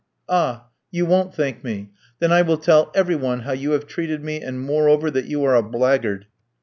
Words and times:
"Ah! 0.27 0.69
you 0.89 1.05
won't 1.05 1.35
thank 1.35 1.63
me. 1.63 1.91
Then 2.17 2.31
I 2.31 2.41
will 2.41 2.57
tell 2.57 2.89
every 2.95 3.15
one 3.15 3.41
how 3.41 3.51
you 3.51 3.69
have 3.73 3.85
treated 3.85 4.23
me, 4.23 4.41
and, 4.41 4.59
moreover, 4.59 5.11
that 5.11 5.25
you 5.25 5.43
are 5.43 5.53
a 5.53 5.61
blackguard." 5.61 6.25